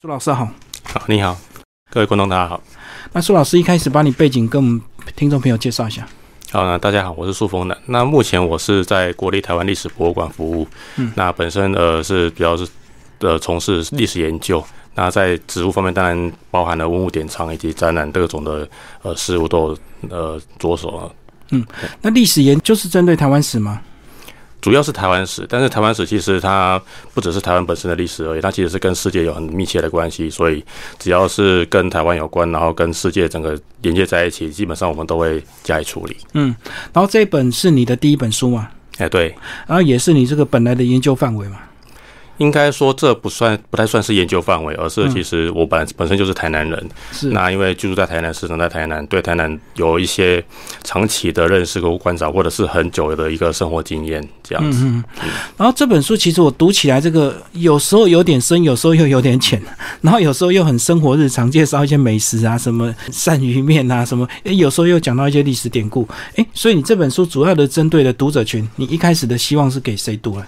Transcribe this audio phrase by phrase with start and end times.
[0.00, 0.48] 苏老师好，
[0.84, 1.36] 好，你好，
[1.90, 2.62] 各位观众大家好。
[3.12, 4.80] 那苏老师一开始把你背景跟我们
[5.16, 6.06] 听众朋友介绍一下。
[6.52, 7.76] 好，那大家好，我是苏峰的。
[7.86, 10.64] 那目前我是在国立台湾历史博物馆服务。
[10.98, 12.64] 嗯，那本身呃是比较是
[13.18, 14.64] 呃从事历史研究。
[14.94, 18.68] 那在职务方面，当然包含了文物典藏以及展览各种的
[19.02, 19.78] 呃事物都有
[20.10, 21.12] 呃着手了。
[21.50, 21.66] 嗯，
[22.02, 23.82] 那历史研究是针对台湾史吗？
[24.60, 26.80] 主要是台湾史，但是台湾史其实它
[27.14, 30.28] 不只是台湾本身的历史而已，它其实是跟世界有很密切的关系。
[30.28, 30.64] 所以
[30.98, 36.16] 只要是跟台湾有关，然后跟世界整个连接在一起，基本上我们都会加以处理。
[36.34, 36.54] 嗯，
[36.92, 38.68] 然后这本是你的第一本书嘛？
[38.98, 39.34] 哎，对，
[39.66, 41.58] 然后也是你这个本来的研究范围嘛？
[42.38, 46.88] 应该说这不算不太算是研究范围，而是其实我本本身就是台南人。
[47.12, 50.42] 是那因为居住在台南，生长在台南，对台南有一些
[50.82, 54.84] 长期的认识和观察，或者是很久的一个生活经验这样子。
[54.84, 55.30] 嗯嗯。
[55.56, 59.60] 然后这本书其实我读起来，这个有时候有点深，有时候又有点浅，
[60.00, 66.08] 然后有时候又很生活日常，介绍一些美食啊，什么鳝鱼面啊，什么，诶，有时候又讲到一些历史典故。
[66.36, 70.46] 诶，所以你这本书主要的针对的读者群，你一开始的希望是给谁读啊？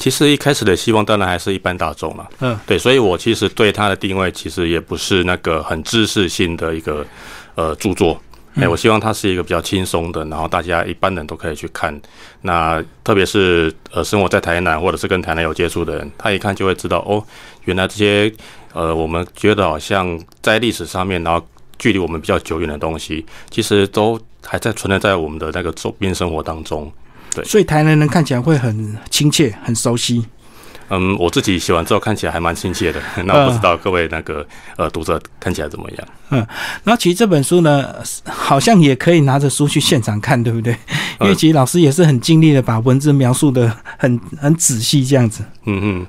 [0.00, 7.06] 其实一开始的希望当然还是一般大众了，嗯，对，所以我其实对它的定位其实也不是那个很知识性的一个
[7.54, 8.18] 呃著作，
[8.54, 12.00] 哎，我希望它是一个比较轻松的，然后大家一般人都可以去看。
[12.40, 17.22] 那特别是呃生活在台南或者是跟台南有接触的人，他一看就会知道哦，
[17.66, 18.32] 原来这些
[18.72, 21.46] 呃我们觉得好像在历史上面，然后
[21.78, 26.90] 距离我们比较久远的东西，其实都还在存在在我们的那个周边生活当中。
[27.34, 30.24] 对，所以台南人看起来会很亲切、很熟悉。
[30.92, 33.00] 嗯，我自己写完之后看起来还蛮亲切的。
[33.24, 34.44] 那我不知道各位那个
[34.76, 36.08] 呃读者看起来怎么样？
[36.30, 36.44] 嗯，
[36.82, 40.76] 那其实这本书呢，好像也可以拿着书去现场看，对不对？
[41.20, 45.44] 因为其实老师也是很尽力的把文字描述的很很仔细，这样子。
[45.66, 46.06] 嗯嗯。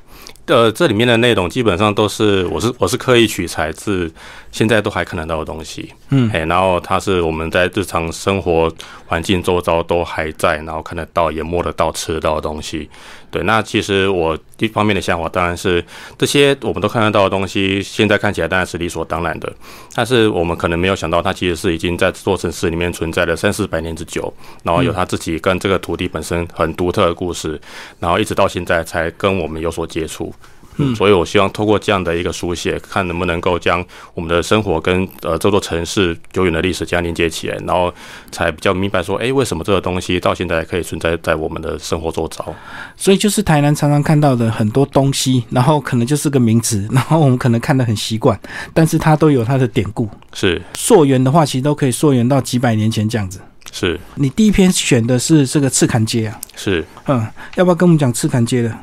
[0.52, 4.11] 呃，这里面的内容基本上都是我是我是刻意取材自
[4.52, 8.69] 现在都还看得到的东西，嗯，哎，然后它是我们在日常生活
[9.08, 12.89] 环境周遭都还在，然后看得到也摸得到吃得到的东西。
[13.31, 15.83] 对，那其实我一方面的想法当然是
[16.17, 19.52] 这些我们都看得到的东西，现在看起来当然是理所当然的，
[19.95, 24.31] 但是我们可能没有想到，它其实是已经在这座城市里面存在了三四百年之久，
[24.64, 27.59] 然后有它自己跟这个土地本身很独特的故事，
[27.99, 30.33] 然后一直到现在才跟我们有所接触。
[30.77, 33.83] 嗯，所以我希望透过这样的一个书写，看能不能够将
[34.14, 37.93] 我们的生活跟呃这座城市久远的历史这样连接起来，然后
[38.32, 42.54] 才比较明白说，哎，为什么这个东西到现在可以存在在我们的生活周遭？
[42.95, 48.39] 所以就是台南常常看到的很多东西，然后可能就是个名词，然后我们可能看得很习惯，
[48.73, 50.09] 但是它都有它的典故。
[50.33, 53.39] 是溯源的话，其实都可以溯源到几百年前这样子。
[53.73, 56.39] 是你第一篇选的是这个赤坎街啊？
[56.55, 58.77] 是，嗯，要不要跟我们讲赤坎街的？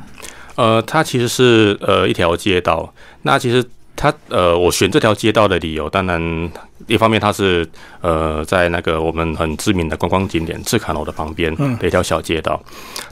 [0.59, 2.93] 呃，它其实是呃一条街道。
[3.21, 3.63] 那其实
[3.95, 6.51] 它呃，我选这条街道的理由，当然。
[6.87, 7.67] 一方面，它是
[8.01, 12.59] 呃在那个我们很知名的观光景点赤坎楼的旁边的一条小街道，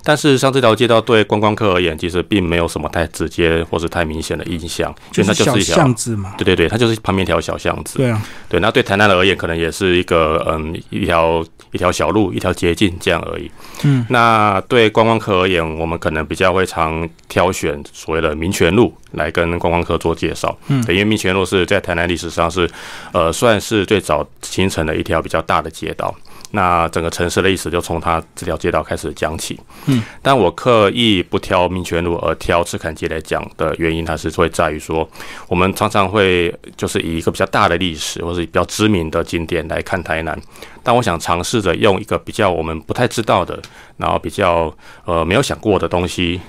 [0.04, 6.34] 但事实上这条街道对观光客而言，其实并没有什么太直接或是太明显的印象，就它就是一条巷子嘛。
[6.40, 7.98] 对对对，它就是旁边一条小巷子。
[7.98, 8.20] 对啊，
[8.50, 8.60] 对。
[8.60, 13.52] 那对台南的而言，可能也是一个嗯一条一条小路，一条捷径这样而已。
[13.84, 14.06] 嗯。
[14.10, 20.58] 那对观光客而言，我们可能比较会常挑选所谓的民权路来跟观光客做介绍。
[20.68, 20.82] 嗯。
[20.88, 22.68] 因为民权路是在台南历史上是
[23.12, 23.58] 呃算。
[23.68, 26.16] 是最早形成的一条比较大的街道，
[26.52, 29.60] 那整个城市的历史就从它这条街道开始讲起。
[29.88, 35.08] 嗯，但我刻意不挑民权路而挑赤坎街来讲的原因，它是会在于说，
[35.48, 40.40] 我们常常会就是以一个比较大的历史或者比较知名的景点来看台南，
[40.82, 43.60] 但我想尝试着用一个比较我们不太知道的，
[43.98, 44.74] 然后比较
[45.06, 46.40] 呃没有想过的东西。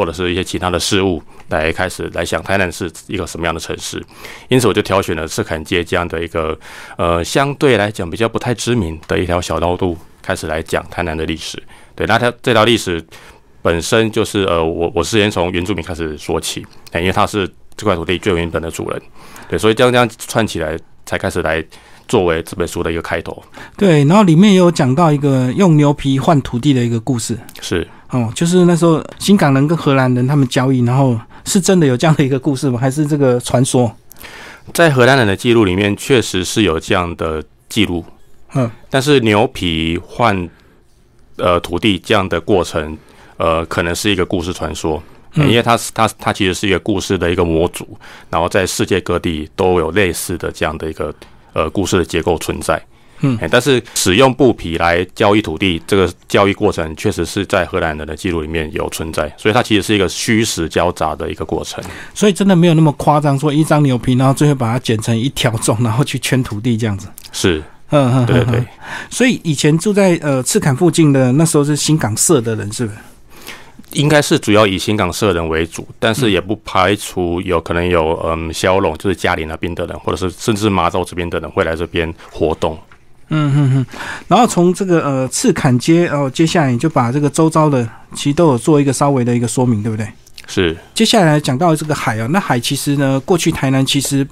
[0.00, 4.02] 或者是一些其他的事物来开始来想台南是一个什么样的城市，
[4.48, 6.58] 因此我就挑选了赤坎街这样的一个
[6.96, 11.62] 呃相对来讲比较不太知名的一条小道路开始来讲台南的历史。
[11.94, 13.04] 对，那它这条历史
[13.60, 17.46] 本身就是呃我我是先从原住民开始说起，因为他是
[17.76, 19.02] 这块土地最原本的主人。
[19.50, 20.78] 对，所以这样这样串起来
[21.10, 21.64] 才开始来
[22.06, 23.42] 作为这本书的一个开头。
[23.76, 27.36] 对，然后里面也有讲到一个用牛皮换土地的一个故事。
[27.60, 27.84] 是。
[28.10, 32.78] 哦，就是那时候新港人跟荷兰人他们交易，然后是真的有这样的一个故事吗？
[32.78, 33.92] 还是这个传说？
[34.72, 38.04] 在荷兰人的记录里面，确实是有这样的记录。
[38.54, 40.48] 嗯，但是牛皮换
[41.38, 42.96] 呃土地这样的过程，
[43.36, 45.02] 呃，可能是一个故事传说，
[45.34, 47.86] 因为它它它其实是一个故事的一个模组，
[48.28, 51.14] 然后在世界各地都有类似的这样的一个
[51.52, 52.80] 呃故事的结构存在。
[53.22, 61.84] 嗯，但是使用布匹来交易土地，这个交易过程确实是在荷兰人的记录里面有存在，所以它其实是一个虚实交杂的一个过程。
[62.14, 67.08] 所以真的没有那么夸张，说一张牛皮，然后最后把它剪成一条种，然后去圈土地这样子。
[67.30, 68.64] 是，嗯嗯，对对。
[69.10, 72.98] 所以以前住在呃赤坎附近的那时候是新港社的人，是不是？
[73.92, 82.78] 应该是主要以新港社人为主，但是也不排除有可能有嗯小龙，就是嘉里那边的人，或者是甚至马州这边的人会来这边活动。
[83.32, 83.86] 嗯哼哼，
[84.26, 90.06] 然后从这个呃赤坎街，然后接下来你就把这个周遭的其实都有做一个稍微的一个说明，对不对？
[90.48, 90.76] 是。
[90.94, 94.26] 接下来讲到这个海啊，那海其实呢，过去台南其实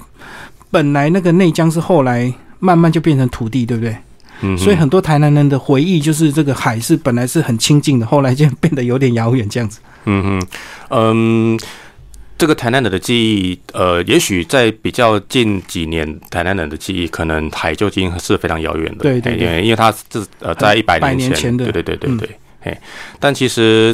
[0.70, 3.96] 本来那个内江是后来慢慢就变成土地，对不对？
[4.40, 4.56] 嗯。
[4.58, 9.80] 所以很多台南人的回忆就是这个海是本来是很亲近的，后来就变得有点遥远这样子。
[10.04, 10.46] 嗯哼，
[10.90, 11.60] 嗯。
[12.38, 18.98] 这个台南人的记忆，呃，也许在比较近几年，台南人的记忆可能海就已经是非常遥远的。
[19.02, 22.38] 对对，因为因为它是呃在一百年前的，对对对对对。
[22.60, 22.78] 嘿，
[23.18, 23.92] 但其实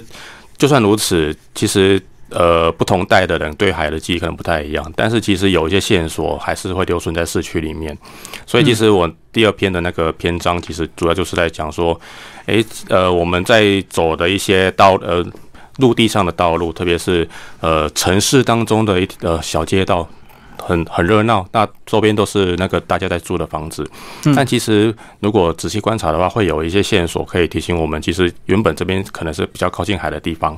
[0.58, 1.98] 就算如此，其实
[2.30, 7.96] 呃不同代的人对海的记忆可能不太一样，但是其实有一些线索还是会留存在市区里面。
[8.46, 11.98] 所以其实我第二篇的那个篇章，其实主要就是在讲说，
[12.46, 15.24] 哎，呃，我们在走的一些道呃。
[15.78, 17.28] 陆地上的道路，特别是
[17.58, 20.08] 呃城市当中的一呃小街道，
[20.56, 23.84] 很很热闹，那周边都是那个大家在住的房子。
[24.36, 30.56] 但其实如果仔细观察的话，会有一些线索可以提醒我们，其实原本这边可能是比较靠近海的地方。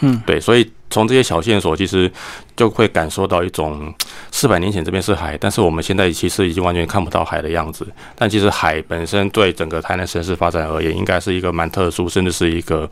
[0.00, 2.10] 嗯，对，所以从这些小线索，其实
[2.56, 3.92] 就会感受到一种
[4.30, 7.84] 四百年前这边是海，但是我们现在其实已经完全看不到海的样子。
[8.14, 12.88] 但其实海本身对整个台南城市发展而言，应该是一个蛮特殊，甚至是一个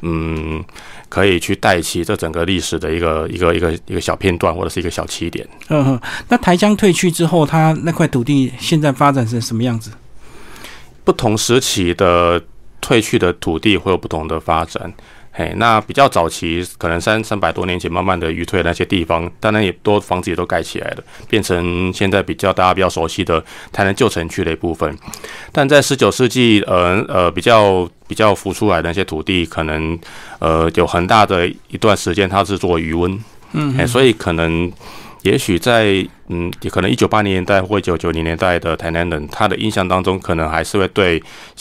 [0.00, 0.62] 嗯。
[1.10, 5.46] 可以去带起这整个历史的一个一个一个一个小片段，或者是一个小起点。
[5.68, 9.92] 嗯哼，那台江退去之后，它那块土地现在发展成什么样子？
[11.04, 12.42] 不同时期的
[12.80, 14.92] 退去的土地会有不同的发展。
[15.36, 24.96] 嘿，那比较早期，可能三三百多年前，慢慢的余退那些地方，当然也多房子也都盖起来了，变成现在比较大家比较熟悉的台南旧城区的一部分。
[25.50, 29.98] 但在十九世纪，呃呃，比较比较浮出来的那些土地，可能
[30.38, 33.18] 呃有很大的一段时间它是做余温，
[33.54, 34.70] 嗯，所以可能。
[35.24, 41.18] 也许在嗯，可能一九八零年代或一九九零年代的台南人，他的印象当中，可能还是会对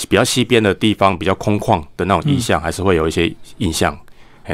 [0.10, 3.98] 比较西边的地方比较空旷的那种印象，还是会有一些印象。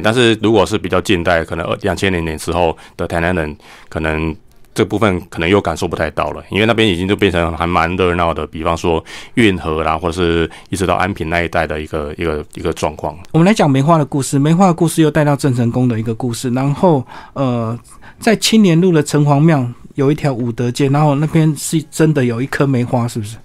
[0.03, 3.57] 但是如果是比较近代，可能二两千年年之后的台南人，
[3.87, 4.35] 可能
[4.75, 9.03] 这部分可能又感受不太到了，因为那边已经就变成还蛮热闹的，比方说
[9.33, 13.17] 运河啦，或是一直到安平那一带的一个一个一个状况。
[13.31, 17.03] 我们来讲梅花的故事，梅花的故事又带到郑成功的一个故事，然后
[17.33, 17.75] 呃。
[18.19, 23.37] 在青年路的城隍庙有一条武德街，然后那边是真的有一棵梅花，是不是？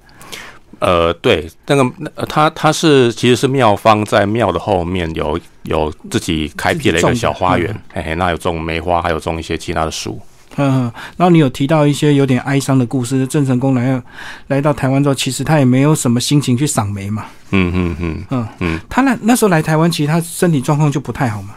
[0.80, 10.20] 呃，对，那个他他是其实是庙方在庙的后面有有自己开辟了一个小花园，嘿嘿，那有种梅花，还有种一些其他的树。
[10.56, 10.82] 嗯，
[11.16, 14.00] 然后你有提到一些有点哀伤的故事，郑成功来
[14.48, 17.24] 来到台湾之后，其实他也没有什么心情去赏梅嘛。
[17.50, 21.54] 嗯嗯嗯嗯嗯，他那那时候来台湾，其实他身体状况就不太好嘛。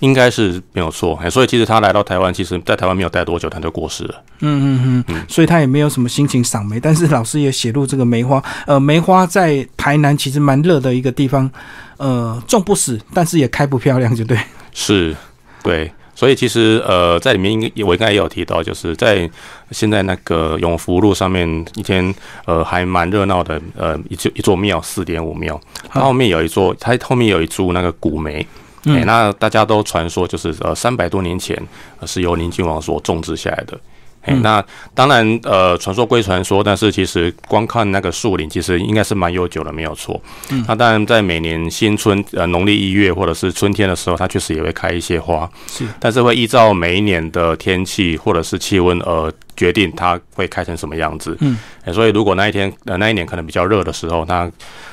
[0.00, 4.22] 应该是没有错，所以其实他来到台湾，其实在台湾没有待多久，他就过世了。
[4.40, 6.78] 嗯嗯嗯，所以他也没有什么心情赏梅。
[6.78, 11.50] 但是老师也写入这个梅花，呃，梅花在台南其实蛮热的一个地方，
[11.96, 14.38] 呃，种不死，但是也开不漂亮，就对。
[14.72, 15.16] 是，
[15.64, 19.28] 对，所以其实呃，在里面应该我应该也有提到，就是在
[19.72, 28.46] 现在那个永福路上面一天呃还蛮热闹的，呃一座一座庙四点五庙，它后面有一座，它后面有一株那个古梅。
[28.94, 31.60] 哎，那大家都传说就是呃，三百多年前
[32.06, 33.78] 是由宁靖王所种植下来的。
[34.22, 34.62] 哎，那
[34.94, 40.20] 当然呃，传说归传说，但是其实光看那个树林，其实应该是蛮悠久的，没有错。
[40.50, 45.48] 嗯，那当然在每年新春呃农历一月或者是春天的时候，它确实也会开一些花。
[45.68, 51.36] 是，但是会依照每一年的天气或者是气温而决定它会开成什么样子。
[51.40, 51.58] 嗯，
[51.92, 54.48] 所以如果那一天呃那一年可能比较热的时候，它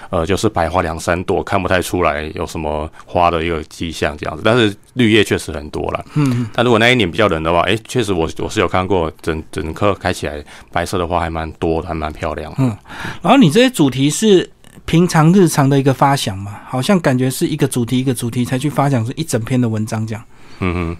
[0.09, 6.03] 呃，就是百花两三朵，看不太出来有什么花的一个迹象这样子，但是绿叶确实很多了。
[6.15, 12.53] 嗯，但如果那一年比较冷的话，哎，确实我我是有看过整整棵开起来白色的花还蛮多，还蛮漂亮。
[12.57, 12.75] 嗯，
[13.21, 14.49] 然后你这些主题是
[14.85, 16.59] 平常日常的一个发想嘛？
[16.67, 20.23] 好像感觉是一个主题一个主题才去发想，是一整篇的文章这样。
[20.59, 20.97] 嗯哼，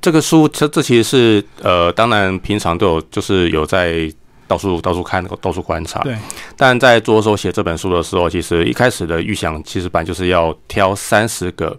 [0.00, 4.12] 这个书这这其实是呃，当然平常都有，就是有在。
[4.50, 6.00] 到处到处看，到处观察。
[6.00, 6.18] 对，
[6.56, 11.76] 但在着手写这本书的时候，其实一开始的预想，其实本来就是要挑三十个，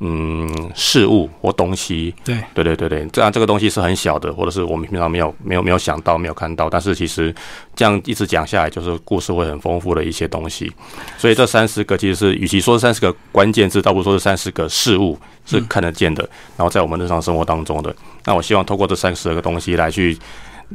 [0.00, 2.14] 嗯事物或东西。
[2.24, 7.34] 对对对对对，这样这个东西是很小的，或者是我们平常没有没有没有想到没有看到，但是其实
[7.74, 10.72] 这样一直讲下来，就是故事会很丰富的一些东西。
[11.18, 16.22] 所以这三十个其实是与其说是三十个关键字，倒不如说是三十个事物是看得见的，
[16.56, 17.94] 然后在我们日常生活当中的。
[18.24, 20.16] 那我希望透过这三十个东西来去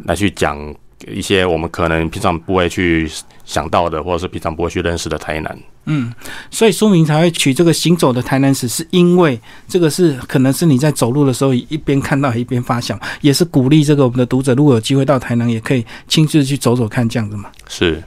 [0.06, 0.76] 来去讲。
[1.08, 3.10] 一些我们可能平常不会去
[3.46, 5.58] 想到的，或者是平常不会去认识的台南。
[5.86, 6.14] 嗯，
[6.52, 17.50] 所以书名才会取这个“行走的台南史”，是因为这个是可能是你在走路的时候一边看到一边发想，也是鼓励这个我们的读者，如果有机会到台南，也可以亲自去走走看这样子嘛。
[17.68, 18.04] 是，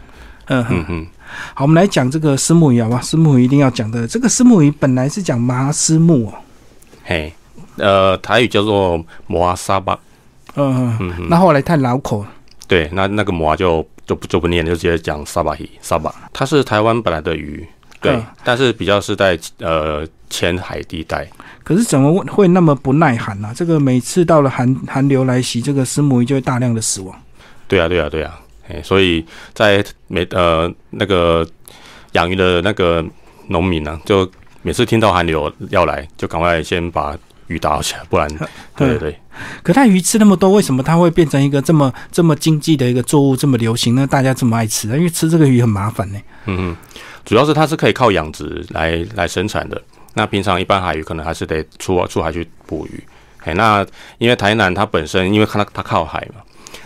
[0.47, 1.07] 嗯嗯嗯。
[1.55, 3.01] 好，我们来讲这个石木鱼好吧？
[3.01, 6.35] 石木鱼一定要讲的，这个石木鱼本来是讲麻丝木哦。
[7.03, 7.33] 嘿，
[7.79, 9.99] 呃，台语叫做摩沙巴。
[10.55, 11.27] 嗯嗯。
[11.29, 12.31] 那后来太老口了。
[12.73, 16.11] 对，那那个摩就就不就不念，就直接讲沙巴鱼沙巴。
[16.33, 17.69] 它是台湾本来的鱼，
[18.01, 21.29] 对，但是比较是在呃浅海地带。
[21.63, 23.53] 可是怎么会那么不耐寒呢？
[23.55, 27.15] 这个每次到了寒寒流来袭，这个石母鱼就会大量的死亡。
[27.69, 31.47] 对啊，对啊，对啊，哎，所以在每呃那个
[32.13, 33.05] 养鱼的那个
[33.49, 34.27] 农民呢，就
[34.63, 37.15] 每次听到寒流要来，就赶快先把。
[37.53, 38.29] 鱼打起来，不然
[38.77, 39.19] 对对对。
[39.63, 44.07] 可它鱼吃那么多，为什么它会变成一个这么这么经济的一个作物，这么流行呢？
[44.07, 46.19] 大家这么爱吃，因为吃这个鱼很麻烦呢。
[46.47, 46.77] 嗯嗯，
[47.25, 49.81] 主要是它是可以靠养殖来来生产的。
[50.15, 53.03] 那平常一般海鱼可能还是得出出海去捕鱼。
[53.45, 53.85] 哎，那
[54.19, 56.41] 因为台南它本身因为它它靠海嘛，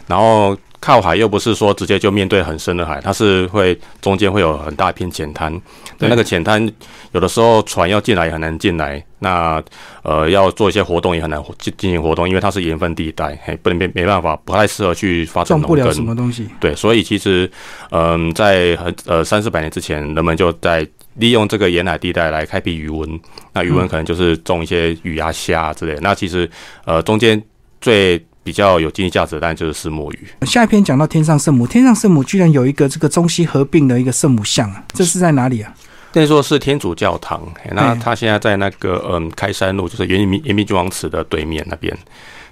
[0.06, 0.56] 然后。
[0.78, 5.50] 靠海又不是说直接就面对很深的海，它是会中间会有很大一片浅滩。
[5.98, 6.70] 对，那个浅滩
[7.10, 9.02] 有的时候船要进来也很难进来。
[9.18, 9.60] 那
[10.02, 15.92] 呃要做一些活动也很难进进行活动，因为它是盐分地带，嘿，不能没没办法，不太适合去发展农耕。
[15.92, 16.46] 什么东西？
[16.60, 17.50] 对，所以其实
[17.90, 23.18] 嗯，在很呃三四百年之前，人们就在利用这个沿海地带来开辟渔温。
[23.54, 25.98] 那渔温可能就是种一些鱼啊虾之类。
[26.00, 26.48] 那其实
[26.84, 27.42] 呃中间
[27.80, 30.28] 最比较有经济价值，当然就是石墨鱼。
[30.46, 35.74] 下一篇讲到天上圣母，天上圣母居然有一个这个中西合并的一个圣母像啊，这是在哪里啊？
[36.12, 41.92] 那说是天主教堂，那它现在在那个嗯开山路，就是圆明圆明君王祠的对面那边。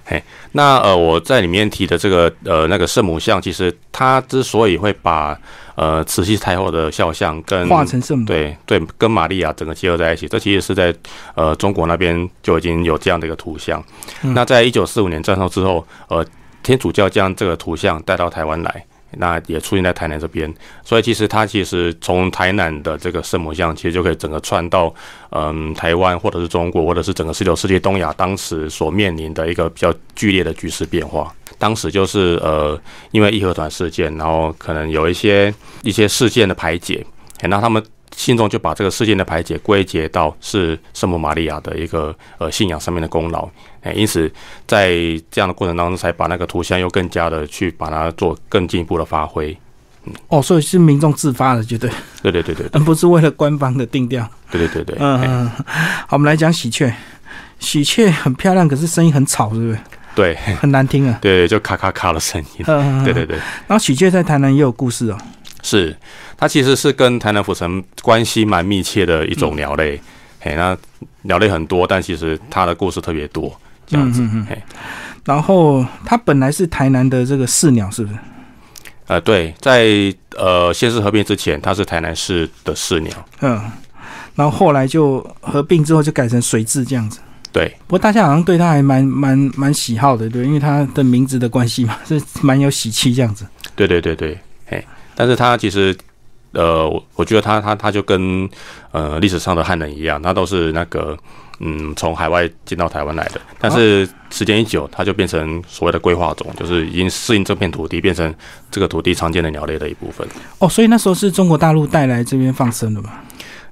[0.05, 5.37] 嘿，那呃我在里面提的这个呃那个圣母像，其实他之所以会把
[5.75, 10.25] 呃，慈禧太后的肖像跟化成圣母，对对，跟玛利亚整个结合在一起。
[10.27, 10.95] 这其实是在
[11.33, 13.83] 呃中国那边就已经有这样的一个图像。
[14.21, 16.25] 那在一九四五年战后之后，呃，
[16.63, 18.85] 天主教将这个图像带到台湾来，
[19.17, 20.53] 那也出现在台南这边。
[20.83, 24.93] 所以其实它其实从台南的这个圣母像，其实就可以整个串到
[25.31, 31.33] 嗯台湾或者是中国或者是整个十九世纪东亚当时所面临的一个比较剧烈的局势变化。
[31.57, 32.77] 当时就是呃，
[33.11, 35.53] 因为义和团事件，然后可能有一些
[35.83, 37.05] 一些事件的排解，
[37.43, 37.81] 那他们
[38.15, 43.47] 信众就把这个事件的排解归结到是圣母玛利亚的一个呃信仰上面的功劳，
[43.81, 44.31] 哎，因此
[44.65, 44.95] 在
[45.29, 49.55] 这样的过程当中，才把那个图像又更加的去把它做更进一步的发挥。
[50.27, 51.89] 哦，所以是民众自发的，绝对，
[52.21, 54.27] 对对对对，而 不是为了官方的定调。
[54.51, 55.49] 对对对对，嗯，
[56.07, 56.93] 好，我们来讲喜鹊，
[57.59, 59.79] 喜鹊很漂亮，可是声音很吵，是不是？
[60.13, 61.17] 对，很难听啊。
[61.21, 62.65] 对，就咔咔咔的声音。
[63.03, 63.35] 对对对。
[63.67, 65.17] 然后喜鹊在台南也有故事哦。
[65.65, 65.97] 是，
[66.37, 69.99] 它其实是跟台南府城关系蛮密切的一种鸟类。
[70.39, 70.77] 嘿，那
[71.23, 73.51] 鸟类很多，但其实它的故事特别多，
[73.87, 74.21] 这样子。
[74.47, 74.61] 嘿，
[75.23, 78.19] 然后它本来是台南的这个市鸟，是不是？
[79.07, 83.11] 呃，对，在呃县市合并之前，它是台南市的市鸟。
[83.41, 83.59] 嗯，
[84.35, 87.19] 然后后来就合并之后就改成水质这样子。
[87.51, 93.45] 对，不过大家好像对它还蛮蛮蛮喜好的，对，因为它的名字的关系嘛， 是蛮有喜气这样子。
[93.75, 94.39] 对对对对，嘿，
[95.15, 95.95] 但是他其实，
[96.51, 98.49] 呃，我我觉得他他他就跟
[98.91, 101.17] 呃历史上的汉人一样，他都是那个
[101.59, 108.33] 嗯从海外进到台湾来的，但是时间一久，他就变成所谓的规划种，就是已经适应这片土地，变成
[108.69, 110.27] 这个土地常见的鸟类的一部分。
[110.59, 113.11] 哦，所以那时候是中国大陆带来这边放生的嘛？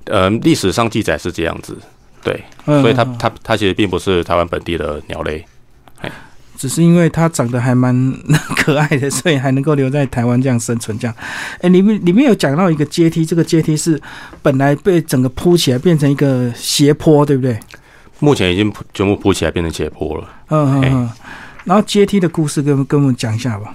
[0.06, 1.78] 呃，历史上记载是这样子。
[2.24, 5.46] 对，所以它它它其实并不是台湾本地的鸟类，哎，
[6.58, 7.94] 只是因为它长得还蛮
[8.58, 10.98] 可爱的，所以还能够留在台湾这样生存。
[10.98, 11.16] 这样，
[11.62, 14.00] 哎，里面里面有讲到一个阶梯，这个阶梯是
[14.42, 17.60] 本来被整个铺起来变成一个斜坡，对不对？
[18.20, 20.30] 目前已经全部铺起来变成斜坡了。
[20.50, 21.10] 嗯嗯嗯。
[21.66, 23.74] 然后阶梯的故事跟跟我们讲一下吧。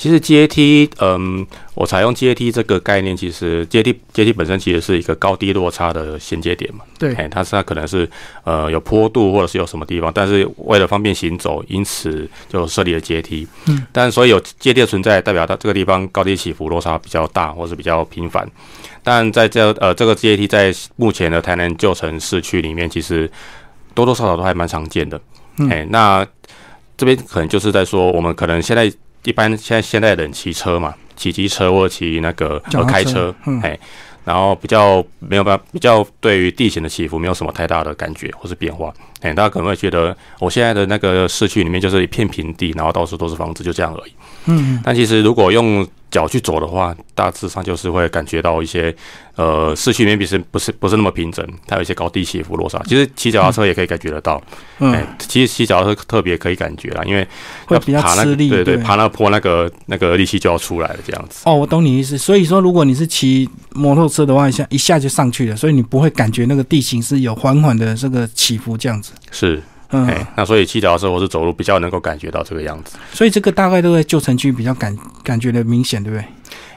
[0.00, 6.82] 其实阶梯，嗯，我采用阶梯这个概念，其实阶梯阶梯本身其实是一个高低落差的衔接点嘛。
[6.98, 8.08] 对，它是它可能是
[8.44, 13.46] 呃有坡度或者是有什么地方，但是为了方便行走，因此就设立了阶梯。
[13.66, 18.50] 嗯，但所以有阶梯的存在，代表它这个地方高低起伏落差比较大，或是比较频繁。
[19.02, 23.30] 但在这呃这个阶梯在目前的台南旧城市区里面，其实
[23.92, 25.20] 多多少少都还蛮常见的。
[25.68, 26.26] 哎，那
[26.96, 28.90] 这边可能就是在说，我们可能现在
[29.24, 33.78] 一般现在现在人骑车嘛，骑机车或骑那个呃开车，哎。
[34.22, 38.92] 然后比较没有办法，比较对于地形的起伏没有什么太大的感觉或是变化。
[39.22, 44.12] 哎，大家可能会觉得我现在的那个市区里面就是一片平地，然后到处都是房子，就这样而已。
[44.50, 48.92] 嗯，但其实如果用脚去走的话，大致上就是会感觉到一些，
[49.36, 52.82] 呃，市区里面不是不是不是那么平整，它有一些高低起伏落差。
[52.84, 54.42] 其实骑脚踏车也可以感觉得到，
[54.80, 57.24] 嗯，其实骑脚踏车特别可以感觉啦，因为
[57.66, 61.42] 会比较吃力，对对，爬那坡那个那个力气就要出来了，这样子。
[61.44, 62.18] 哦，我懂你意思。
[62.18, 69.12] 所以说，如果你是骑摩托车的话，一下一下就上去了，所以你不会感觉那个地形是有缓缓的这个起伏这样子。
[69.30, 69.62] 是。
[69.92, 76.24] 嗯，那所以骑脚踏车或是走路比较能够感觉到这个样子，所以这个大概都在旧城区比较感感觉的明显，对不对？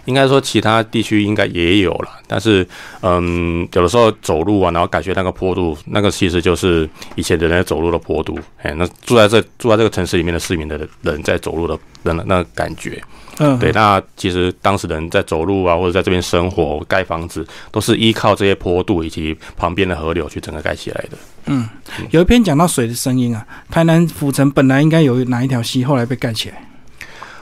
[0.05, 2.67] 应该说其他地区应该也有了，但是
[3.01, 13.01] 嗯，有的时候走路啊，然后感觉那个坡度，那个其实就是以前的人走路的坡度，哎，那住在这住在这个城市里面的市民的人在走路的那那感觉。
[13.39, 21.17] 嗯，对，那其实当时人在走路啊，或者在这边生活、盖房子，都是依靠这些坡度以及旁边的河流去整个盖起来的。
[21.45, 21.67] 嗯，
[22.11, 26.69] 有一篇讲到水的声音啊，台南府城本来应该有哪一条溪，后来被盖起来？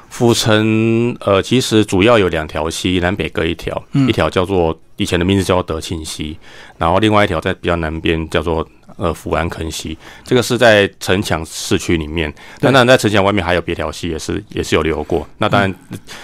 [0.09, 6.37] 府城呃，其实主要有两条溪，南北各一条，一条叫做以前的名字叫德庆溪，
[6.77, 8.67] 然后另外一条在比较南边叫做。
[9.01, 12.31] 呃，福安坑溪，这个是在城墙市区里面。
[12.59, 15.27] 那当然，在城墙外面还有别条溪，也是也是有流过。
[15.39, 15.75] 那当然，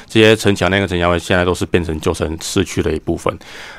[0.06, 3.36] 这些城墙那个城墙外，现在都是变成旧城市区的一部分。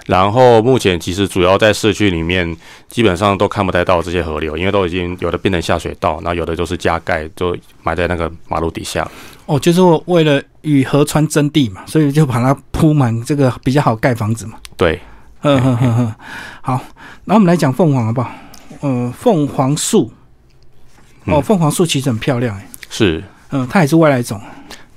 [0.07, 2.57] 然后目前其实主要在市区里面，
[2.89, 9.09] 基本上都看不太到这些河流，因为都已经有的变成下水道，那有的就是加盖，就埋在那个马路底下。
[9.47, 14.55] 哦，就是为了与河川争地嘛，所以就把它铺满，这个比较好盖房子嘛。
[14.77, 15.01] 对，
[15.41, 16.17] 呵呵呵呵。
[16.63, 16.81] 好，
[17.27, 18.29] 那我们来讲凤凰好不好？
[18.81, 20.13] 呃，凤凰树，
[21.25, 24.41] 哦，凤凰树其实很漂亮，哎，是，嗯，它也是外来种，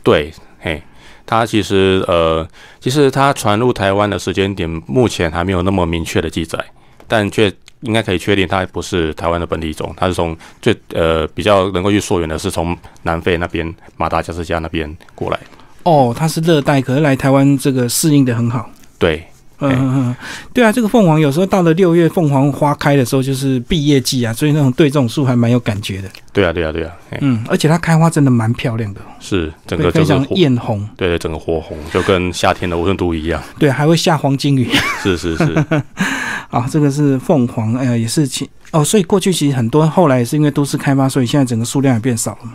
[0.03, 0.81] 对，嘿，
[1.25, 2.47] 它其实呃，
[2.79, 6.63] 其实它传入台湾的时间点目前还没有那么明确的记载，
[7.07, 15.39] 但却应该可以确定它不是台湾的本地种，它是从最呃比较能够去溯源的是从南非那边马达加斯加那边过来，
[15.83, 18.69] 哦，它是热带，可是来台湾这个适应的很好，
[18.99, 19.25] 对。
[19.61, 20.15] 嗯嗯嗯，
[20.53, 26.09] 对啊，这个凤凰有时候到了六月，凤凰花开的时候就是毕业季啊，所以那种对这种树还蛮有感觉的。
[26.33, 26.91] 对啊，对啊，对啊。
[27.21, 29.01] 嗯，而且它开花真的蛮漂亮的。
[29.19, 30.87] 是，整个非常艳红。
[30.97, 33.41] 对对，整个火红，就跟夏天的温都一样。
[33.59, 34.67] 对，还会下黄金雨。
[35.03, 35.65] 是是是。
[36.49, 42.53] 啊，这个是凤凰，哎呀，也是其哦，所以过去其实很多，后来也是因为都市开发，所以现在整个数量也变少了嘛。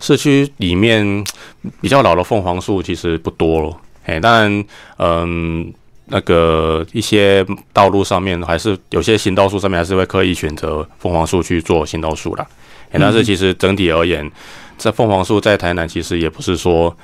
[0.00, 1.22] 市区里面
[1.80, 4.64] 比较老的凤凰树其实不多了，哎，当然，
[4.96, 5.72] 嗯。
[6.06, 12.46] 那个一些道路上面，还是有些行道树上面，还是会刻意选择凤凰树去做行道树啦。
[12.92, 14.30] 但是其实整体而言，
[14.78, 16.96] 这凤凰树在台南其实也不是说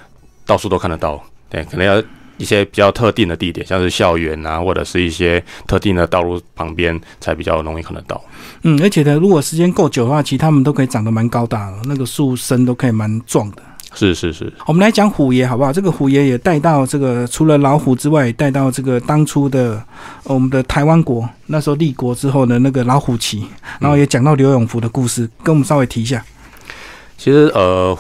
[0.47, 2.03] 到处都看得到，对，可能要
[2.39, 8.23] 一些比较特定的地点，像是校园啊，或者是一些特定的道路旁边才比较容易看得到。
[8.63, 13.63] 嗯，而且呢，如果时间够久的话，其实它们都可以长得蛮高大的，那个树身都可以蛮壮的。
[13.95, 15.73] 是是是，我们来讲虎爷好不好？
[15.73, 19.83] 这个虎爷也带到这个，除了老虎之外，带到这个当初的
[20.25, 23.47] 我们的台湾国那时候立国之后的那个老虎旗，
[23.79, 26.25] 然后也讲到刘永福的故事，跟我们稍微提一下。
[27.19, 27.97] 其实呃，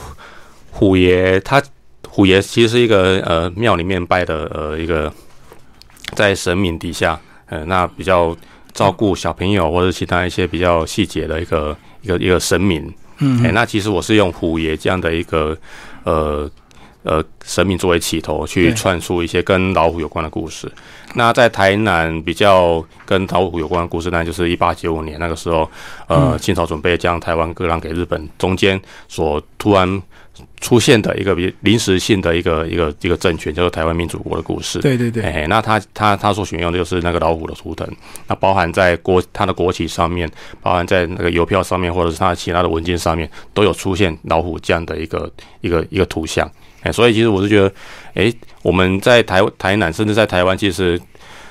[0.70, 1.62] 虎爷他
[2.09, 5.12] 虎爷其实是一个呃庙里面拜的呃一个
[6.14, 8.35] 在神明底下，呃那比较
[8.72, 12.92] 照顾小朋友或者其他一些比较细节的一个一个一个神明。
[13.22, 15.56] 嗯，哎，那其实我是用虎爷这样的一个
[16.04, 16.50] 呃
[17.04, 20.70] 呃神明作为起头，去串出一些跟老虎有关的故事。
[21.14, 25.70] 那在台南比较跟老虎有关的故事，那就是一八九五年那个时候，
[26.07, 30.03] 呃，清朝准备将台湾割让给日本，中间所突然。
[30.62, 34.79] 出现的一个比临时性的一个一个一个政权，叫做台湾民主国的故事。
[34.79, 35.22] 对对对。
[35.22, 37.87] 哎，那他他他所选用的就是那个老虎的图腾，
[38.29, 40.29] 那包含在国他的国旗上面，
[40.62, 46.51] 包含在那个邮票上面，或者是他其他的文件上面，都有出现老虎这样的一个一个一个图像。
[46.82, 47.72] 哎，所以其实我是觉得，
[48.14, 51.00] 哎，我们在台台南，甚至在台湾，其实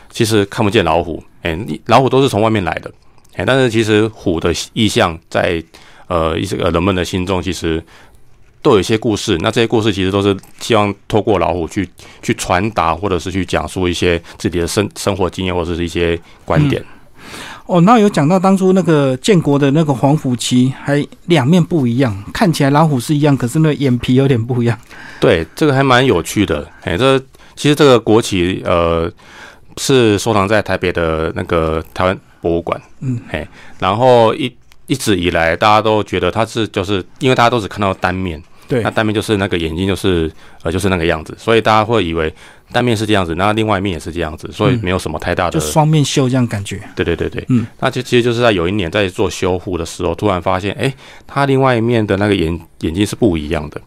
[0.09, 1.23] 其实看不见老虎。
[1.41, 2.91] 哎，老虎都是从外面来的。
[3.35, 5.63] 哎，但是其实虎的意象在
[6.07, 7.83] 呃一些人们的心中，其实。
[8.63, 11.89] 都有一些故事，那这些故事其实都是希望透过老虎去
[12.21, 16.15] 去传达，或者是去讲述一些自己的生生活经验，或者是一些
[16.45, 16.79] 观点。
[17.65, 24.77] 哦，那有讲到当初那个建国的那个黄虎旗，还两面不一样，看起来老虎是一样，可是那眼皮有点不一样。
[25.19, 26.67] 对，这个还蛮有趣的。
[26.83, 27.19] 哎，这
[27.55, 29.11] 其实这个国旗呃
[29.77, 32.81] 是收藏在台北的那个台湾博物馆。
[32.99, 33.47] 嗯，嘿，
[33.79, 34.53] 然后一。
[34.87, 40.31] 一直以来大家都觉得它是就是因为大家都只看到单面，对那，单面就是那个眼睛就是
[40.63, 42.33] 呃就是那个样子，所以大家会以为
[42.71, 46.81] 单面是这样子，那另外一面也是这样子，所以没有什么太大的就双面绣这样感觉。
[46.95, 50.93] 对对对对，嗯，那就其实就是在有一年在做修护的时候，突然发现，哎、
[51.27, 53.81] 它另外一面的那个眼眼睛是不一样的。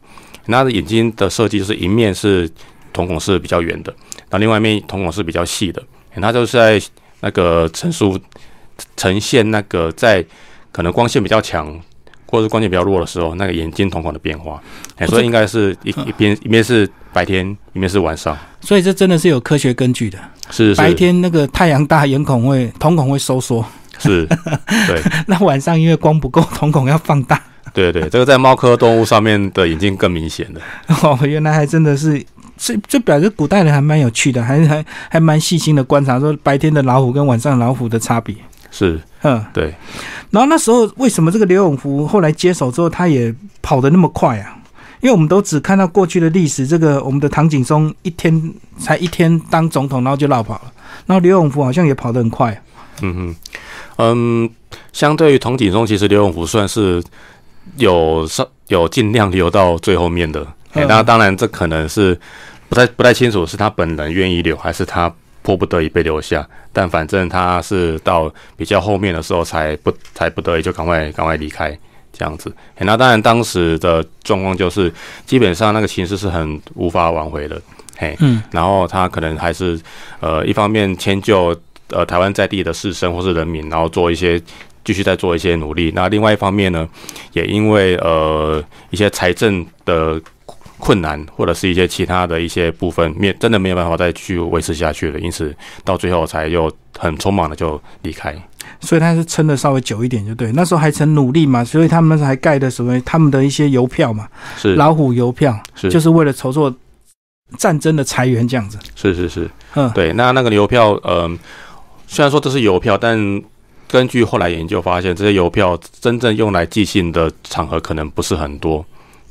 [0.46, 2.46] 那眼睛的设计就是一面是
[2.92, 3.94] 瞳孔是比较圆的，
[4.28, 5.82] 那另外一面瞳孔是比较细的。
[6.14, 6.80] 诶它就是在
[7.20, 8.18] 那个陈述
[8.96, 10.22] 呈现那个在
[10.70, 11.80] 可能光线比较强
[12.26, 14.62] 或者是光线比较弱的时候，那个眼睛瞳孔的变化。
[15.06, 18.36] 所以应该是一一边一边是白天，一边是晚上。
[18.60, 20.18] 所以这真的是有科学根据的。
[20.50, 23.64] 是是白天那个太阳大，眼孔会瞳孔会收缩；
[23.98, 24.26] 是，
[24.86, 25.02] 对。
[25.26, 27.42] 那晚上因为光不够，瞳孔要放大。
[27.72, 30.60] 对对，这个在猫科动物上面的眼睛更明显的。
[31.02, 32.24] 哦，原来还真的是，
[32.56, 38.34] 这这表示古代人还蛮有趣的，还还还蛮细心的观察说白天的老虎跟晚上老虎的差别。
[38.76, 39.72] 是，嗯，对，
[40.30, 43.32] 然后那时候为什么这个刘永福后来接手之后，他也
[43.62, 44.58] 跑得那么快啊？
[45.00, 50.72] 因为我们都只看到过去的历史，这个我们的唐景崧一天才一天当总统，然后就落跑了。
[51.06, 52.60] 然后刘永福好像也跑得很快，
[53.02, 53.36] 嗯哼，
[53.98, 54.50] 嗯，
[54.92, 57.00] 相对于唐景松，其实刘永福算是
[57.76, 60.44] 有上有尽量留到最后面的。
[60.72, 62.18] 那当然这可能是
[62.68, 65.12] 不太不太清楚，是他本人愿意留，还是他
[65.44, 66.44] 迫不得已被留下。
[66.72, 71.70] 但反正他是到比较后面的时候才不才不得已就赶快赶快离开
[72.12, 72.52] 这样子。
[72.74, 74.92] 哎那当然当时的状况就是
[75.24, 77.62] 基本上那个形势是很无法挽回的。
[77.96, 79.80] 嘿，嗯，然后他可能还是
[80.18, 81.56] 呃一方面迁就
[81.90, 84.42] 呃台湾在地的士绅或是人民，然后做一些
[84.84, 85.92] 继续再做一些努力。
[85.94, 86.88] 那另外一方面呢，
[87.34, 90.20] 也因为呃一些财政的
[90.78, 98.34] 困难，或者是一些其他的一些部分面，真的没有办法再去维持下去了，因此到最后才又很匆忙的就离开。
[98.80, 100.50] 所以他是撑的稍微久一点，就对。
[100.52, 106.74] 那时候还曾努力嘛，所以他们还盖的所谓他们的一些邮票嘛，是老虎邮票，是就是为了筹措
[107.58, 108.78] 战争的裁员这样子。
[108.96, 110.12] 是是是，嗯，对。
[110.14, 111.38] 那那个邮票，嗯、
[112.06, 113.42] 虽然说这是邮票，但
[113.86, 118.84] 根据后来研究发现，这些邮票真正用来寄信的场合可能不是很多。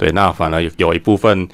[0.03, 1.47] 对，那反而有一部分，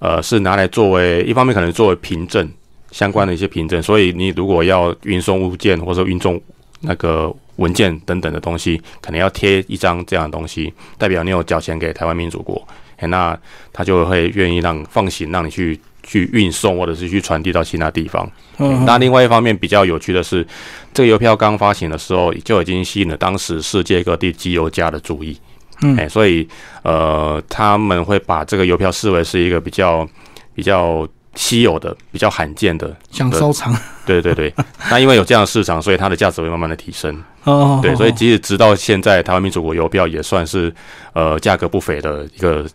[0.00, 2.46] 呃，是拿来作为一方面可能作为凭证
[2.90, 6.38] 相关的一些凭证，所以你如果要运送物件或者运送
[6.80, 12.62] 那个文件等等的东西，可能要贴一张这样的东西，代表你有缴钱给台湾民主国，
[12.98, 13.34] 诶那
[13.72, 18.30] 他就会愿意让放行让你去去运送或者是去传递到其他地方。
[18.58, 20.46] 嗯，那另外一方面比较有趣的是，
[20.92, 25.34] 这个邮票刚发行的时候就已经吸引了当时世界各地机油家的注意。
[25.82, 26.48] 嗯哎、所以
[26.82, 30.08] 呃，他们会把这个邮票视为是一个比较
[30.54, 32.96] 比较稀有的、比较罕见的。
[33.10, 34.52] 想收藏 对对对，
[34.90, 37.22] 那因为有这样的市场，所以它的价值会慢慢的提升。
[37.44, 40.74] 哦，对，所以哦即使直到现在，台湾民主国邮票也算是
[41.12, 42.66] 呃价格不菲的一个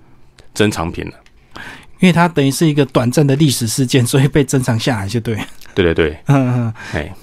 [0.54, 1.14] 珍藏品了。
[2.00, 5.36] 因为它等于是一个短暂的历史事件，所以被珍藏下来就对。
[5.74, 7.14] 对对对， 嗯嗯，哎，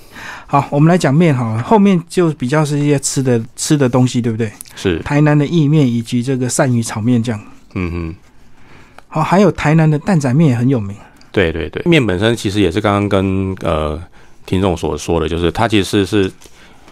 [0.50, 4.50] 好，我们来讲面好了，后面就比较是一些吃的吃的东西，对不对？
[4.74, 7.38] 是，台南的意面以及这个鳝鱼炒面这样。
[7.74, 8.14] 嗯哼。
[9.08, 10.96] 好，还有台南的蛋仔面也很有名。
[11.30, 14.02] 对对对，面本身其实也是刚刚跟呃
[14.46, 16.32] 听众所说的，就是它其实是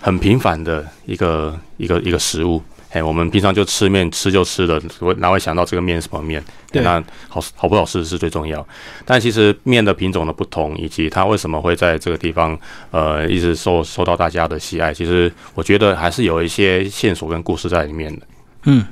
[0.02, 2.62] 很平凡的一个一个一个食物。
[2.96, 6.42] 哎，我们平常就吃面，吃就吃了，我哪会想到这个面是什么面？
[6.72, 8.66] 对那好好不好吃是最重要。
[9.04, 12.58] 但其实面的品种的不同，以及它为什么会在这个地方
[12.90, 18.26] 呃一直受受到大家的喜爱，其实我觉得还是有一些线索跟故事在里面的。
[18.64, 18.82] 嗯，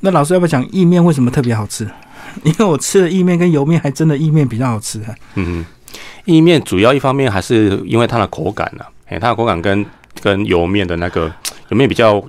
[0.00, 1.88] 那老师要不要讲意面为什么特别好吃？
[2.42, 5.14] 因为我吃的意面跟油面还真的意面比较好吃、啊。
[5.36, 5.92] 嗯哼，
[6.24, 9.86] 意面主要一方面还是因为它的口感呢、啊，哎，它的口感跟
[10.20, 11.32] 跟油面的那个
[11.68, 12.20] 油面比较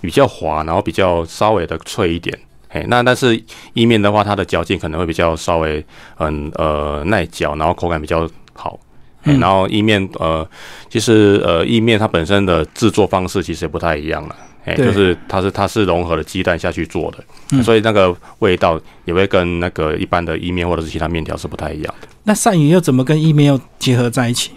[0.00, 2.36] 比较滑，然后比较稍微的脆一点。
[2.68, 5.84] 哎，那但是意面的话，它的嚼劲可能会比较稍微
[6.18, 8.78] 嗯呃耐嚼，然后口感比较好。
[9.22, 10.48] 然后意面呃，
[10.88, 14.36] 其实呃意面它本身的制作方式其实也不太一样了。
[14.64, 17.18] 哎，就是它是它是融合了鸡蛋下去做的，
[17.52, 22.08] 嗯所以那个味道也会跟那个一般的意面或者是其他面条是不太一样的。
[22.24, 24.52] 那鳝鱼又怎么跟意面又结合在一起？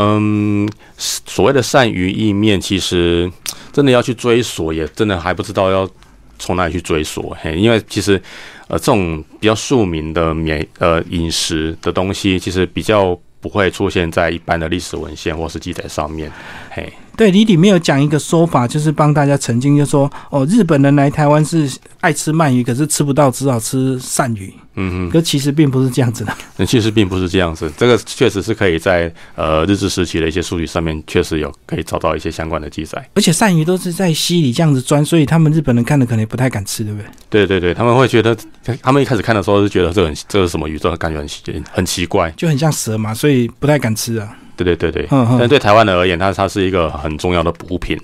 [0.00, 3.28] 嗯，所谓的善于意面，其实
[3.72, 5.90] 真的要去追索，也真的还不知道要
[6.38, 7.36] 从哪里去追索。
[7.40, 8.20] 嘿，因为其实
[8.68, 16.30] 呃，这种比较庶民的免呃饮食的东西，其实比较不会出现在一般的历史文献或是记载上面。
[16.70, 21.68] 嘿，对，你里面有讲一个说法，就是帮大家澄清，就说哦，日本人来台湾是
[22.00, 24.54] 爱吃鳗鱼，可是吃不到，只好吃鳝鱼。
[24.76, 26.32] 嗯哼，可其实并不是这样子的。
[26.56, 33.04] 那其实并不是这样子，这个确实是可以在呃日治时期的一些数据上面，确实有可以找到一些相关的记载。
[33.14, 37.08] 而且鳝鱼都是在溪里这样子钻，所以他们日本人看的可能也不太敢吃，对不对？
[37.28, 38.36] 对对对，他们会觉得，
[38.80, 44.32] 他们一开始看的时候是觉得这很这是什么鱼，这感觉很很奇怪，就很像蛇嘛，所以不太敢吃啊。
[44.64, 45.06] 对对对对，
[45.38, 47.96] 但对台湾人而言，它它是一个很重要的补品，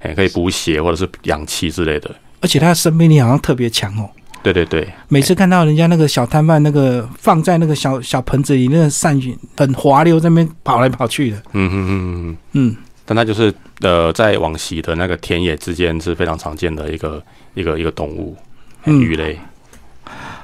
[0.00, 2.14] 哎，可以补血或者是氧气之类的。
[2.40, 4.08] 而且它的生命力好像特别强哦。
[4.42, 11.38] 对对对，每次看到人家那个小摊贩那个放在那个小小盆子里，那个鳝鱼很滑溜，在那边跑来跑去的。
[11.52, 12.76] 嗯嗯嗯嗯嗯。
[13.06, 17.22] 但它就是呃，在往昔的那个田野之间是非常常见的一个
[17.54, 18.36] 一个一个动物
[18.84, 19.38] 鱼类。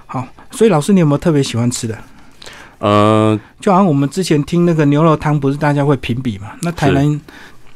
[0.06, 1.98] 好，所以老师，你有没有特别喜欢吃的？
[2.80, 6.52] 呃，就好像我们之前听那个牛肉汤，不是大家会评比嘛？
[6.60, 7.20] 那台南。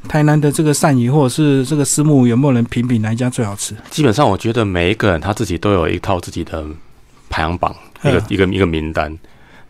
[0.06, 3.74] 台南的这个鳝鱼或者是这个丝木有没有人评比哪一家最好吃？
[3.88, 6.62] 基本上我觉得每一个人他自己都有一套自己的
[7.30, 9.18] 排行榜，一个一个一个名单。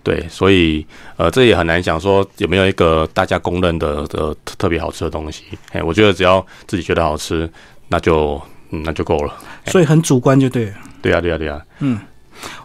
[0.03, 0.85] 对，所以
[1.17, 5.45] 呃，这也很难讲说有没有一个大家公认的的特别好吃的东西。
[5.71, 7.49] 哎，我觉得只要自己觉得好吃，
[7.87, 9.33] 那就嗯那就够了。
[9.67, 10.73] 所以很主观就对了。
[11.01, 11.63] 对啊，对啊，对啊。
[11.79, 12.01] 嗯。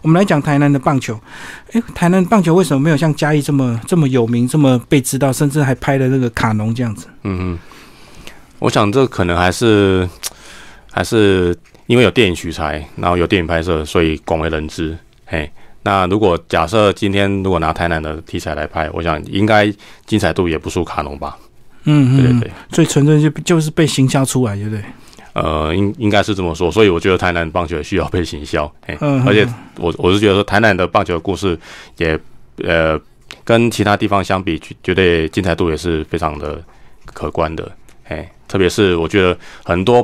[0.02, 1.20] 我们来讲台南的棒球，
[1.72, 7.08] 诶，台南棒球为什么没有像嘉义这么这么有名，这么被知道，甚至还拍了那个卡农这样子？
[7.24, 7.60] 嗯嗯，
[8.60, 10.08] 我想这可能还是
[10.92, 11.56] 还是
[11.88, 14.98] 因为有电影取材，然后有电影拍摄，所以广为人知。
[15.26, 15.50] 嘿，
[15.84, 19.72] 那如果假设今天如果拿台南的题材来拍，我想应该
[20.06, 21.38] 精彩度也不输卡农吧？
[21.86, 24.84] 嗯嗯，对对对，所以纯粹就就是被行销出来，对不对？
[25.34, 31.58] 呃，应应该是这么说，所以我觉得台南棒球也需要被行销， 哎，而且我我是觉得说台南的棒球故事
[31.98, 32.20] 也
[32.64, 33.00] 呃
[33.44, 36.62] 跟其他地方相比，绝对精彩度也是非常的
[37.06, 37.72] 可观的，
[38.08, 40.02] 哎，特别是我觉得很多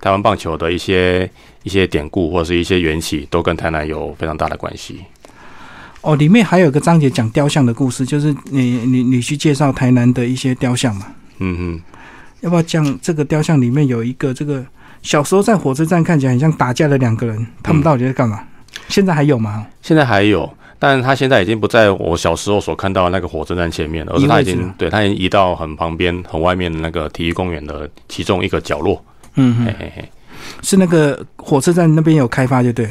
[0.00, 1.30] 台湾棒球的一些
[1.62, 5.00] 一些典故或者是一些缘起，都跟台南有非常大的关系。
[6.02, 11.06] 哦，里面还有个章节讲雕像的故事，就是你你你去介绍台南的一些雕像嘛？
[11.38, 11.82] 嗯嗯。
[12.40, 14.64] 要不要讲这个雕像里面有一个这个
[15.02, 18.40] 小时候在火车站看起来很像打架的两个人，他们到底在干嘛？
[18.88, 19.66] 现在还有吗？
[19.82, 29.02] 现在还有，但他现在已经不在我小时候所看到的那个火车站前面了，而是他已经对他已经移到很旁边、很外面的那个体育公园的其中一个角落。
[29.34, 30.08] 嗯嘿嘿嘿，
[30.62, 32.88] 是那个火车站那边有开发，就对。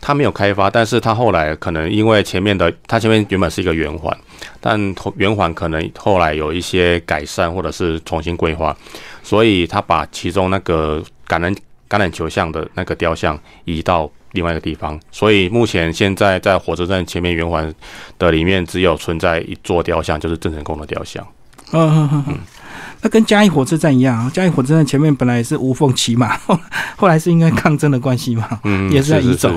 [0.00, 4.16] 他没有开发，但是他后来可能因为前面的，他前面原本是一个圆环，
[4.62, 8.74] 但圆环可能后来有一些改善或者是重新规划，
[9.22, 11.54] 所以他把其中那个橄榄
[11.90, 17.70] 橄榄球像的那个雕像移到另外一个地方，所以目前现在在火车站前面圆环
[18.18, 21.26] 的里面只有存在一座雕像，就是郑成功的雕像。
[21.72, 22.38] 嗯嗯嗯。
[23.04, 26.38] 那跟嘉义火车站一样啊，嘉义火车站前面本来也是无缝骑马，
[26.96, 29.52] 后来是因为抗争的关系嘛，嗯，也是在移走，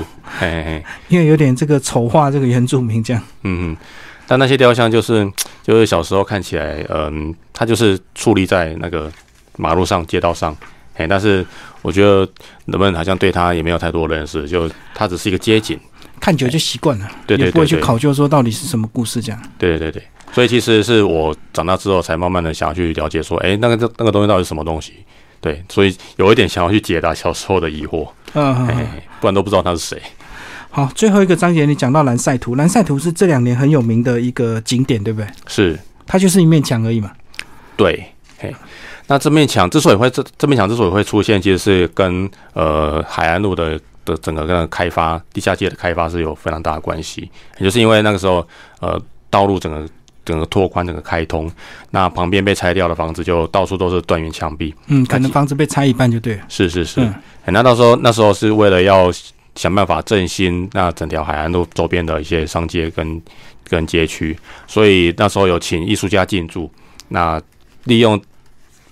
[1.08, 3.76] 因为有点这个丑化这个原住民这样，嗯嗯，
[4.26, 5.30] 但那些雕像就是
[5.62, 9.10] 就是小时候看起来，嗯，它就是矗立在那个
[9.56, 10.56] 马路上、街道上，
[10.94, 11.44] 嘿，但是
[11.82, 12.28] 我觉得
[12.66, 15.78] 人们好像对他也没有太多认识，就它只是一个街景，
[16.20, 20.02] 看久就习惯了，对对，不会去考究说到底是什么故事这样，对对对。
[20.32, 24.92] 所以其实是我长大之后才慢慢的想要去了解，说，哎，那个这那个东西到底是什么东西？
[25.40, 28.66] 对，所以有一点想要去解答小时候的疑惑，嗯，
[29.20, 30.02] 不然都不知道他是谁。
[30.76, 35.26] 好，最后一个章节你讲到蓝赛图，蓝赛图是这两年很有名的一个景点，对不对？
[35.46, 37.10] 是，它就是一面墙而已嘛。
[37.78, 38.04] 对，
[38.36, 38.54] 嘿，
[39.06, 47.22] 那这面墙之所以会这这面墙之所以会出现，其实是跟呃海岸路的的整个个开发地下街的开发是有非常大的关系，
[47.56, 48.46] 也就是因为那个时候
[48.80, 49.88] 呃道路整个。
[50.26, 51.48] 整个拓宽，整个开通，
[51.90, 54.74] 那旁边被拆掉的房子就到处都是断垣墙壁。
[54.88, 56.42] 嗯，可能房子被拆一半就对了。
[56.48, 57.08] 是是是，
[57.44, 59.08] 那到时候那时候是为了要
[59.56, 63.20] 想办法振兴那整条海岸路周边的一些商街跟
[63.68, 64.38] 跟街区，
[64.68, 66.70] 所以那时候有请艺术家进驻，
[67.08, 67.42] 那
[67.84, 68.20] 利用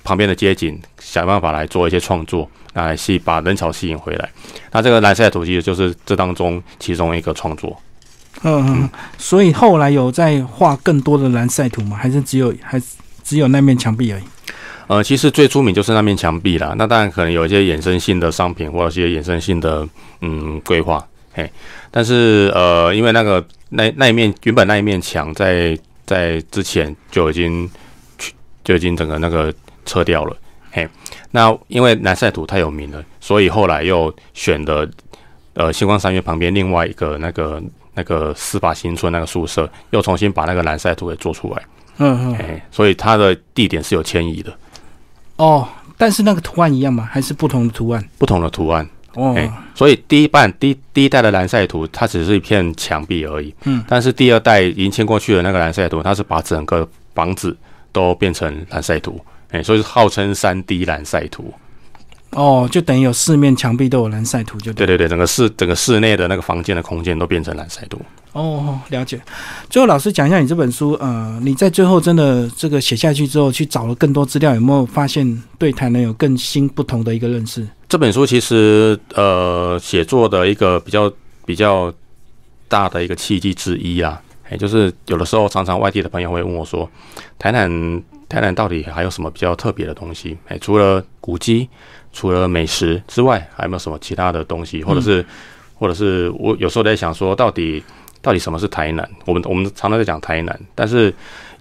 [0.02, 4.28] 旁边的街景想办法来做一些创作，来吸把人潮吸引回来。
[4.72, 7.80] 那这个蓝色土其实就是这当中其中一个创作。
[8.42, 11.96] 嗯嗯，所以后来有在画更多的蓝晒图吗？
[11.96, 12.82] 还是只有还
[13.22, 14.22] 只有那面墙壁而已？
[14.86, 16.74] 呃，其实最出名就是那面墙壁啦。
[16.76, 19.86] 那当然可能有一些衍生性的商品，或者一些衍生性的
[20.20, 21.06] 嗯规划。
[21.32, 21.50] 嘿，
[21.90, 27.68] 但是呃，因为那个那那一面原本那一面墙在在之前就已经
[28.62, 29.52] 就已经整个那个
[29.84, 30.36] 撤掉了。
[30.70, 30.88] 嘿，
[31.30, 34.88] 那因为南赛图太有名了，所以后来又选的
[35.54, 37.62] 呃星光三月旁边另外一个那个。
[37.96, 41.62] 那个司法新村那个宿舍又重新把那个南赛图给做出来，
[41.98, 44.52] 嗯嗯，哎，所以它的地点是有迁移的。
[45.36, 47.08] 哦，但是那个图案一样吗？
[47.10, 48.08] 还是不同的图案？
[48.18, 48.88] 不同的图案。
[49.14, 49.36] 哦，
[49.74, 53.54] 所以第一版第第一代的蓝晒图，它只是一片墙壁而已。
[53.64, 57.56] 嗯，但是第二代已经迁过去的那个蓝晒图，它是把整个房子
[57.92, 59.20] 都变成蓝晒图。
[59.50, 61.52] 哎，所以是号称三 D 蓝晒图。
[62.34, 68.00] 哦，就等于有四面墙壁都有蓝晒图，就对对对，整个室整个室内的那个房间的空间都变成蓝晒图。
[68.32, 69.20] 哦，了解。
[69.70, 77.64] 最后，老师讲一下你这本书，呃，你在最后真的这个写下去之后，去找了更多资料，有没有发现对台南有更新不同的一个认识？
[77.88, 81.12] 这本书其实呃，写作的一个比较
[81.46, 81.94] 比较
[82.66, 84.20] 大的一个契机之一啊，
[84.50, 86.90] 哎，就是有的时候常常外地的朋友会问我说，
[87.38, 90.36] 台南台南到底还有什么比较特别的东西？
[90.48, 91.68] 哎，除了古迹。
[92.14, 94.82] 除了美食之外，还有没有什么其他的东西？
[94.84, 95.26] 或者是，
[95.74, 97.82] 或者是我有时候在想说，到底
[98.22, 99.06] 到底什么是台南？
[99.26, 101.12] 我们我们常常在讲台南，但是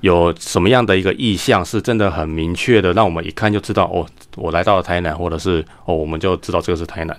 [0.02, 7.18] 有什么样的一个意向是真的很明确的，让我们一看就知道哦，我来到了台南，或者是哦，我们就知道这个是台南。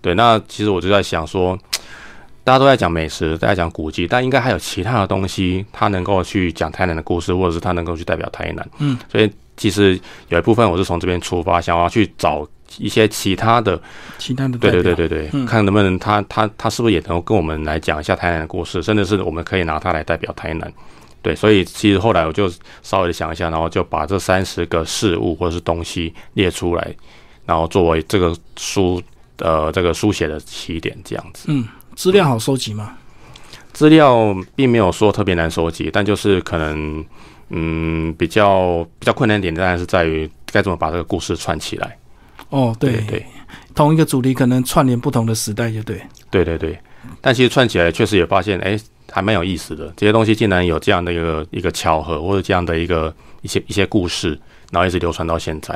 [0.00, 1.56] 对，那其实我就在想说，
[2.42, 8.66] 大家都在讲美食，大家讲古迹，但应该还有其他的东西，它能够去讲台南的故事，或者是它能够去代表台南。
[8.78, 12.48] 嗯，所以其实有一部分我是从这边出发，想要去找。
[12.78, 13.80] 一些其他的，
[14.18, 20.72] 其他的，对对对对对，看能不能他他他是不是也能够跟我们来讲一下台南的故事，甚至是我们可以拿他来代表台南。
[21.22, 22.50] 对，所以其实后来我就
[22.82, 26.94] 稍微的想一下，然后就把这三十个事物或者是东西列出来，
[27.46, 29.00] 然后作为这个书
[29.38, 31.44] 呃这个书写的起点，这样子。
[31.46, 32.96] 嗯，资料好收集吗？
[33.72, 37.04] 资料并没有说特别难收集，但就是可能
[37.50, 41.96] 嗯比较比较困难点，当然是在于该怎么把这个故事串起来。
[42.52, 43.24] 哦，对对，
[43.74, 45.98] 同一个主题可能串联不同的时代，就对。
[46.30, 46.78] 对对对，
[47.22, 48.78] 但其实串起来确实也发现，哎，
[49.10, 49.90] 还蛮有意思的。
[49.96, 54.38] 这些东西竟然有这样的一个一个巧合，或者这样的一个一些一些故事，
[54.70, 55.72] 然后一直流传到现在。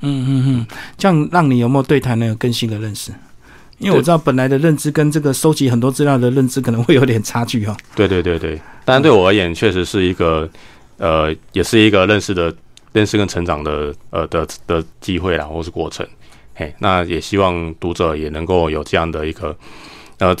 [0.00, 3.12] 嗯嗯嗯，这样让你有没有对台南有更新的认识？
[3.78, 7.76] 因为我知道本来的认知跟这个收集很多资料的认知可能会有点差距哈。
[7.94, 10.50] 对对对对，当然对我而言，确实是一个
[10.96, 12.52] 呃，也是一个认识的。
[12.98, 16.04] 认识跟成长的呃的的机会啦，或是过程，
[16.52, 19.56] 嘿，那也希望读者也能够有这样的一个
[20.18, 20.36] 呃，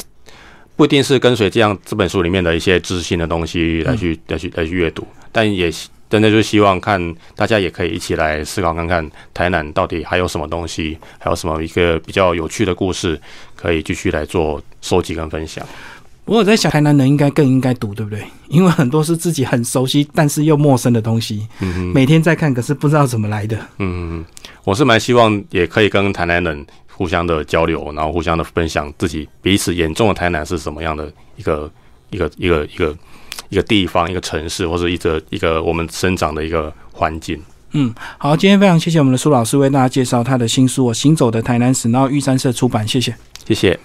[0.74, 5.70] 不一定是跟随这样这本书里面的一些知识性的东西来去来去来去阅读，但也
[6.10, 13.20] 真的就希望看大家也可以一起来思考看看台南到底还有什么东西，还有什么一个比较有趣的故事
[13.54, 15.64] 可以继续来做收集跟分享。
[16.28, 18.22] 我在想，台南人应该更应该读，对不对？
[18.48, 23.58] 因为很多是自己很熟悉，但是又陌生的东西，嗯每天在看，可是不知道怎么来的。
[23.78, 24.24] 嗯，
[24.64, 31.70] 我是蛮希望也可以跟台南人互相的交流，然后互相的分享自己彼此眼中的台南是什么样的一个
[32.10, 32.96] 一个一个一个
[33.48, 37.40] 一个地方、一个城市，或者一个一个我们生长的一个环境。
[37.72, 43.14] 嗯，好，今天非常谢谢我们的苏老师为大家介绍他的新书《我行走的台南史》，然后玉山社出版，谢谢，
[43.46, 43.78] 谢谢。